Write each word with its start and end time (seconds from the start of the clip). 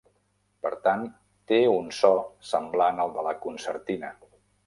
Per 0.67 0.69
tant, 0.87 1.03
té 1.51 1.59
un 1.73 1.91
so 1.99 2.11
semblant 2.53 3.05
al 3.05 3.13
de 3.19 3.27
la 3.31 3.37
concertina. 3.47 4.13